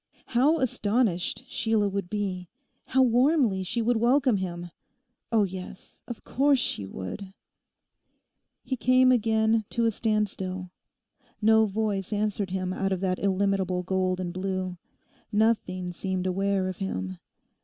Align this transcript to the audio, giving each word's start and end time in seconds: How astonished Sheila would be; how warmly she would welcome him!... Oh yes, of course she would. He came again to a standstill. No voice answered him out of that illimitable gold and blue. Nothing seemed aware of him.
How 0.25 0.57
astonished 0.57 1.43
Sheila 1.47 1.87
would 1.87 2.09
be; 2.09 2.49
how 2.85 3.03
warmly 3.03 3.61
she 3.61 3.83
would 3.83 3.97
welcome 3.97 4.37
him!... 4.37 4.71
Oh 5.31 5.43
yes, 5.43 6.01
of 6.07 6.23
course 6.23 6.57
she 6.57 6.87
would. 6.87 7.35
He 8.63 8.75
came 8.75 9.11
again 9.11 9.63
to 9.69 9.85
a 9.85 9.91
standstill. 9.91 10.71
No 11.39 11.67
voice 11.67 12.11
answered 12.11 12.49
him 12.49 12.73
out 12.73 12.91
of 12.91 13.01
that 13.01 13.19
illimitable 13.19 13.83
gold 13.83 14.19
and 14.19 14.33
blue. 14.33 14.79
Nothing 15.31 15.91
seemed 15.91 16.25
aware 16.25 16.67
of 16.67 16.77
him. 16.77 17.19